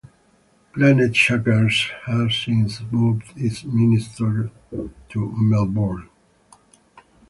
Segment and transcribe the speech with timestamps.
[0.73, 6.09] Planetshakers has since moved its ministry to Melbourne.